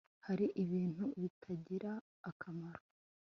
[0.25, 1.91] hari ibintu bitagira
[2.29, 2.83] akamaro